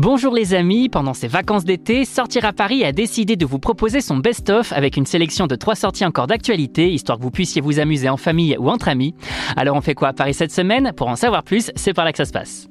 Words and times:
Bonjour 0.00 0.32
les 0.32 0.54
amis, 0.54 0.88
pendant 0.88 1.12
ces 1.12 1.26
vacances 1.26 1.64
d'été, 1.64 2.04
Sortir 2.04 2.44
à 2.44 2.52
Paris 2.52 2.84
a 2.84 2.92
décidé 2.92 3.34
de 3.34 3.44
vous 3.44 3.58
proposer 3.58 4.00
son 4.00 4.18
best-of 4.18 4.72
avec 4.72 4.96
une 4.96 5.06
sélection 5.06 5.48
de 5.48 5.56
trois 5.56 5.74
sorties 5.74 6.04
encore 6.04 6.28
d'actualité, 6.28 6.92
histoire 6.92 7.18
que 7.18 7.24
vous 7.24 7.32
puissiez 7.32 7.60
vous 7.60 7.80
amuser 7.80 8.08
en 8.08 8.16
famille 8.16 8.56
ou 8.60 8.70
entre 8.70 8.86
amis. 8.86 9.16
Alors 9.56 9.74
on 9.74 9.80
fait 9.80 9.96
quoi 9.96 10.06
à 10.06 10.12
Paris 10.12 10.34
cette 10.34 10.52
semaine? 10.52 10.92
Pour 10.96 11.08
en 11.08 11.16
savoir 11.16 11.42
plus, 11.42 11.72
c'est 11.74 11.94
par 11.94 12.04
là 12.04 12.12
que 12.12 12.18
ça 12.18 12.26
se 12.26 12.32
passe. 12.32 12.68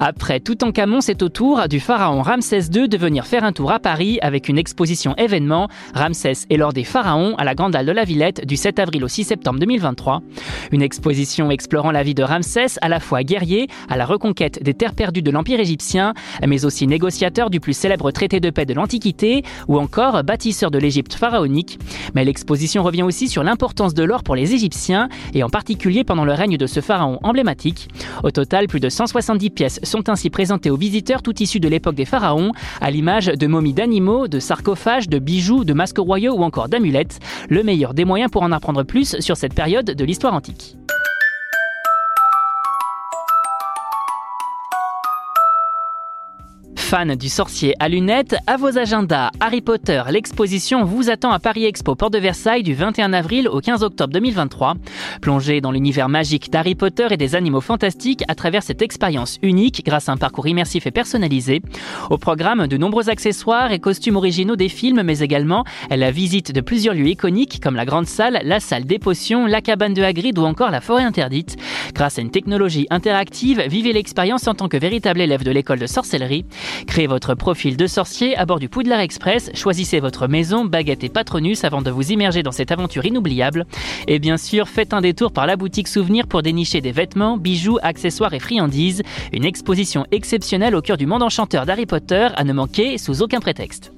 Après 0.00 0.40
Toutankhamon, 0.40 1.00
c'est 1.00 1.22
au 1.22 1.28
tour 1.28 1.68
du 1.68 1.78
pharaon 1.78 2.20
Ramsès 2.20 2.62
II 2.74 2.88
de 2.88 2.96
venir 2.96 3.26
faire 3.26 3.44
un 3.44 3.52
tour 3.52 3.70
à 3.70 3.78
Paris 3.78 4.18
avec 4.22 4.48
une 4.48 4.58
exposition 4.58 5.14
événement 5.16 5.68
Ramsès 5.94 6.46
et 6.50 6.56
l'or 6.56 6.72
des 6.72 6.82
pharaons 6.82 7.36
à 7.36 7.44
la 7.44 7.54
Grande 7.54 7.76
Halle 7.76 7.86
de 7.86 7.92
la 7.92 8.02
Villette 8.02 8.44
du 8.44 8.56
7 8.56 8.80
avril 8.80 9.04
au 9.04 9.08
6 9.08 9.24
septembre 9.24 9.60
2023. 9.60 10.20
Une 10.72 10.82
exposition 10.82 11.48
explorant 11.52 11.92
la 11.92 12.02
vie 12.02 12.14
de 12.14 12.24
Ramsès, 12.24 12.76
à 12.82 12.88
la 12.88 12.98
fois 12.98 13.22
guerrier, 13.22 13.68
à 13.88 13.96
la 13.96 14.04
reconquête 14.04 14.60
des 14.64 14.74
terres 14.74 14.94
perdues 14.94 15.22
de 15.22 15.30
l'Empire 15.30 15.60
égyptien, 15.60 16.12
mais 16.44 16.64
aussi 16.64 16.88
négociateur 16.88 17.48
du 17.48 17.60
plus 17.60 17.72
célèbre 17.72 18.10
traité 18.10 18.40
de 18.40 18.50
paix 18.50 18.66
de 18.66 18.74
l'Antiquité 18.74 19.44
ou 19.68 19.78
encore 19.78 20.24
bâtisseur 20.24 20.72
de 20.72 20.78
l'Égypte 20.78 21.14
pharaonique. 21.14 21.78
Mais 22.16 22.24
l'exposition 22.24 22.82
revient 22.82 23.04
aussi 23.04 23.28
sur 23.28 23.44
l'importance 23.44 23.94
de 23.94 24.02
l'or 24.02 24.24
pour 24.24 24.34
les 24.34 24.54
Égyptiens 24.54 25.08
et 25.34 25.44
en 25.44 25.48
particulier 25.48 26.02
pendant 26.02 26.24
le 26.24 26.32
règne 26.32 26.56
de 26.56 26.66
ce 26.66 26.80
pharaon 26.80 27.20
emblématique. 27.22 27.88
Au 28.24 28.32
total, 28.32 28.66
plus 28.66 28.80
de 28.80 28.88
170 28.88 29.50
pièces 29.50 29.80
sont 29.84 30.08
ainsi 30.08 30.30
présentés 30.30 30.70
aux 30.70 30.76
visiteurs 30.76 31.22
tout 31.22 31.42
issus 31.42 31.60
de 31.60 31.68
l'époque 31.68 31.94
des 31.94 32.04
pharaons, 32.04 32.52
à 32.80 32.90
l'image 32.90 33.26
de 33.26 33.46
momies 33.46 33.72
d'animaux, 33.72 34.28
de 34.28 34.38
sarcophages, 34.38 35.08
de 35.08 35.18
bijoux, 35.18 35.64
de 35.64 35.72
masques 35.72 35.98
royaux 35.98 36.34
ou 36.34 36.42
encore 36.42 36.68
d'amulettes. 36.68 37.20
Le 37.48 37.62
meilleur 37.62 37.94
des 37.94 38.04
moyens 38.04 38.30
pour 38.30 38.42
en 38.42 38.52
apprendre 38.52 38.82
plus 38.82 39.20
sur 39.20 39.36
cette 39.36 39.54
période 39.54 39.86
de 39.86 40.04
l'histoire 40.04 40.34
antique. 40.34 40.76
Fans 46.84 47.16
du 47.16 47.30
sorcier 47.30 47.74
à 47.80 47.88
lunettes, 47.88 48.36
à 48.46 48.58
vos 48.58 48.76
agendas, 48.76 49.30
Harry 49.40 49.62
Potter, 49.62 50.02
l'exposition 50.10 50.84
vous 50.84 51.08
attend 51.08 51.30
à 51.30 51.38
Paris 51.38 51.64
Expo 51.64 51.94
Porte 51.94 52.12
de 52.12 52.18
Versailles 52.18 52.62
du 52.62 52.74
21 52.74 53.14
avril 53.14 53.48
au 53.48 53.60
15 53.60 53.82
octobre 53.82 54.12
2023. 54.12 54.74
Plongez 55.22 55.62
dans 55.62 55.72
l'univers 55.72 56.10
magique 56.10 56.50
d'Harry 56.50 56.74
Potter 56.74 57.06
et 57.10 57.16
des 57.16 57.36
animaux 57.36 57.62
fantastiques 57.62 58.22
à 58.28 58.34
travers 58.34 58.62
cette 58.62 58.82
expérience 58.82 59.38
unique 59.40 59.82
grâce 59.82 60.10
à 60.10 60.12
un 60.12 60.18
parcours 60.18 60.46
immersif 60.46 60.86
et 60.86 60.90
personnalisé. 60.90 61.62
Au 62.10 62.18
programme, 62.18 62.66
de 62.66 62.76
nombreux 62.76 63.08
accessoires 63.08 63.72
et 63.72 63.78
costumes 63.78 64.16
originaux 64.16 64.56
des 64.56 64.68
films, 64.68 65.02
mais 65.02 65.20
également 65.20 65.64
la 65.88 66.10
visite 66.10 66.52
de 66.52 66.60
plusieurs 66.60 66.94
lieux 66.94 67.08
iconiques 67.08 67.60
comme 67.62 67.76
la 67.76 67.86
grande 67.86 68.06
salle, 68.06 68.40
la 68.44 68.60
salle 68.60 68.84
des 68.84 68.98
potions, 68.98 69.46
la 69.46 69.62
cabane 69.62 69.94
de 69.94 70.02
Hagrid 70.02 70.38
ou 70.38 70.42
encore 70.42 70.70
la 70.70 70.82
forêt 70.82 71.04
interdite. 71.04 71.56
Grâce 71.94 72.18
à 72.18 72.22
une 72.22 72.30
technologie 72.30 72.88
interactive, 72.90 73.62
vivez 73.68 73.92
l'expérience 73.92 74.48
en 74.48 74.54
tant 74.54 74.68
que 74.68 74.76
véritable 74.76 75.20
élève 75.20 75.44
de 75.44 75.52
l'école 75.52 75.78
de 75.78 75.86
sorcellerie. 75.86 76.44
Créez 76.88 77.06
votre 77.06 77.34
profil 77.34 77.76
de 77.76 77.86
sorcier 77.86 78.36
à 78.36 78.44
bord 78.46 78.58
du 78.58 78.68
Poudlard 78.68 78.98
Express, 78.98 79.50
choisissez 79.54 80.00
votre 80.00 80.26
maison, 80.26 80.64
baguette 80.64 81.04
et 81.04 81.08
patronus 81.08 81.62
avant 81.62 81.82
de 81.82 81.90
vous 81.92 82.10
immerger 82.10 82.42
dans 82.42 82.50
cette 82.50 82.72
aventure 82.72 83.04
inoubliable. 83.04 83.64
Et 84.08 84.18
bien 84.18 84.36
sûr, 84.36 84.68
faites 84.68 84.92
un 84.92 85.00
détour 85.00 85.32
par 85.32 85.46
la 85.46 85.56
boutique 85.56 85.88
souvenir 85.88 86.26
pour 86.26 86.42
dénicher 86.42 86.80
des 86.80 86.92
vêtements, 86.92 87.36
bijoux, 87.36 87.78
accessoires 87.82 88.34
et 88.34 88.40
friandises. 88.40 89.02
Une 89.32 89.44
exposition 89.44 90.04
exceptionnelle 90.10 90.74
au 90.74 90.82
cœur 90.82 90.96
du 90.96 91.06
monde 91.06 91.22
enchanteur 91.22 91.64
d'Harry 91.64 91.86
Potter 91.86 92.28
à 92.34 92.42
ne 92.42 92.52
manquer 92.52 92.98
sous 92.98 93.22
aucun 93.22 93.38
prétexte. 93.38 93.92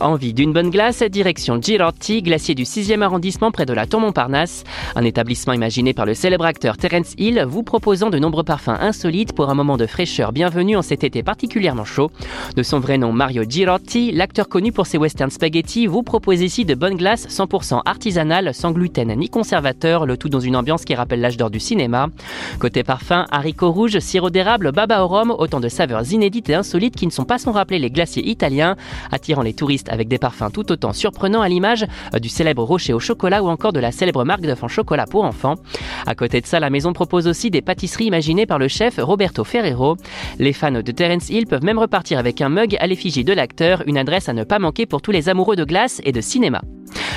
Envie 0.00 0.32
d'une 0.32 0.54
bonne 0.54 0.70
glace, 0.70 1.02
direction 1.02 1.60
Girotti, 1.60 2.22
glacier 2.22 2.54
du 2.54 2.62
6e 2.62 3.02
arrondissement 3.02 3.50
près 3.50 3.66
de 3.66 3.74
la 3.74 3.86
Tour 3.86 4.00
Montparnasse. 4.00 4.64
Un 4.96 5.04
établissement 5.04 5.52
imaginé 5.52 5.92
par 5.92 6.06
le 6.06 6.14
célèbre 6.14 6.46
acteur 6.46 6.78
Terence 6.78 7.12
Hill, 7.18 7.44
vous 7.46 7.62
proposant 7.62 8.08
de 8.08 8.18
nombreux 8.18 8.42
parfums 8.42 8.78
insolites 8.80 9.34
pour 9.34 9.50
un 9.50 9.54
moment 9.54 9.76
de 9.76 9.84
fraîcheur 9.84 10.32
bienvenue 10.32 10.74
en 10.74 10.80
cet 10.80 11.04
été 11.04 11.22
particulièrement 11.22 11.84
chaud. 11.84 12.10
De 12.56 12.62
son 12.62 12.80
vrai 12.80 12.96
nom 12.96 13.12
Mario 13.12 13.42
Girotti, 13.46 14.10
l'acteur 14.10 14.48
connu 14.48 14.72
pour 14.72 14.86
ses 14.86 14.96
western 14.96 15.30
spaghetti 15.30 15.86
vous 15.86 16.02
propose 16.02 16.40
ici 16.40 16.64
de 16.64 16.74
bonnes 16.74 16.96
glaces 16.96 17.28
100% 17.28 17.82
artisanales, 17.84 18.54
sans 18.54 18.72
gluten 18.72 19.14
ni 19.14 19.28
conservateur, 19.28 20.06
le 20.06 20.16
tout 20.16 20.30
dans 20.30 20.40
une 20.40 20.56
ambiance 20.56 20.86
qui 20.86 20.94
rappelle 20.94 21.20
l'âge 21.20 21.36
d'or 21.36 21.50
du 21.50 21.60
cinéma. 21.60 22.08
Côté 22.58 22.84
parfum, 22.84 23.26
haricots 23.30 23.70
rouges, 23.70 23.98
sirop 23.98 24.30
d'érable, 24.30 24.72
baba 24.72 25.04
au 25.04 25.08
rhum, 25.08 25.30
autant 25.30 25.60
de 25.60 25.68
saveurs 25.68 26.10
inédites 26.10 26.48
et 26.48 26.54
insolites 26.54 26.96
qui 26.96 27.06
ne 27.06 27.12
sont 27.12 27.26
pas 27.26 27.36
sans 27.36 27.52
rappeler 27.52 27.78
les 27.78 27.90
glaciers 27.90 28.26
italiens, 28.26 28.76
attirant 29.12 29.42
les 29.42 29.52
touristes 29.52 29.89
avec 29.90 30.08
des 30.08 30.18
parfums 30.18 30.50
tout 30.52 30.72
autant 30.72 30.92
surprenants 30.92 31.42
à 31.42 31.48
l'image 31.48 31.84
euh, 32.14 32.18
du 32.18 32.28
célèbre 32.28 32.62
rocher 32.62 32.92
au 32.92 33.00
chocolat 33.00 33.42
ou 33.42 33.48
encore 33.48 33.72
de 33.72 33.80
la 33.80 33.92
célèbre 33.92 34.24
marque 34.24 34.42
d'œufs 34.42 34.62
en 34.62 34.68
chocolat 34.68 35.04
pour 35.04 35.24
enfants. 35.24 35.56
À 36.06 36.14
côté 36.14 36.40
de 36.40 36.46
ça, 36.46 36.60
la 36.60 36.70
maison 36.70 36.92
propose 36.92 37.26
aussi 37.26 37.50
des 37.50 37.62
pâtisseries 37.62 38.06
imaginées 38.06 38.46
par 38.46 38.58
le 38.58 38.68
chef 38.68 38.98
Roberto 38.98 39.44
Ferrero. 39.44 39.96
Les 40.38 40.52
fans 40.52 40.70
de 40.70 40.92
Terence 40.92 41.28
Hill 41.28 41.46
peuvent 41.46 41.64
même 41.64 41.78
repartir 41.78 42.18
avec 42.18 42.40
un 42.40 42.48
mug 42.48 42.76
à 42.80 42.86
l'effigie 42.86 43.24
de 43.24 43.32
l'acteur, 43.32 43.82
une 43.86 43.98
adresse 43.98 44.28
à 44.28 44.32
ne 44.32 44.44
pas 44.44 44.58
manquer 44.58 44.86
pour 44.86 45.02
tous 45.02 45.10
les 45.10 45.28
amoureux 45.28 45.56
de 45.56 45.64
glace 45.64 46.00
et 46.04 46.12
de 46.12 46.20
cinéma. 46.20 46.62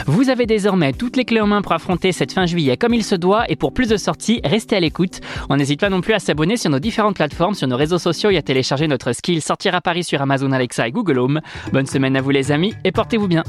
Vous 0.06 0.30
avez 0.30 0.46
désormais 0.46 0.94
toutes 0.94 1.18
les 1.18 1.26
clés 1.26 1.42
en 1.42 1.48
main 1.48 1.62
pour 1.62 1.72
affronter 1.72 2.12
cette 2.12 2.32
fin 2.32 2.46
juillet 2.46 2.78
comme 2.78 2.94
il 2.94 3.04
se 3.04 3.16
doit 3.16 3.50
et 3.50 3.56
pour 3.56 3.74
plus 3.74 3.88
de 3.88 3.98
sorties, 3.98 4.42
restez 4.44 4.76
à 4.76 4.80
l'écoute. 4.80 5.22
On 5.50 5.58
n'hésite 5.58 5.80
pas 5.80 5.90
non 5.90 6.02
plus 6.02 6.14
à 6.14 6.20
s'abonner 6.20 6.58
sur 6.58 6.70
nos 6.70 6.80
différentes 6.80 7.16
plateformes, 7.16 7.54
sur 7.54 7.68
nos 7.68 7.78
réseaux 7.78 8.00
sociaux 8.00 8.30
et 8.30 8.38
à 8.38 8.42
télécharger 8.42 8.88
notre 8.88 9.14
skill 9.14 9.42
Sortir 9.42 9.76
à 9.76 9.82
Paris 9.82 10.04
sur 10.04 10.22
Amazon 10.22 10.52
Alexa 10.52 10.88
et 10.88 10.92
Google 10.92 11.20
Home. 11.20 11.42
Bonne 11.72 11.88
semaine 11.88 12.16
à 12.16 12.22
vous 12.22 12.32
les 12.32 12.52
amis 12.52 12.74
et 12.84 12.92
portez-vous 12.92 13.28
bien. 13.28 13.44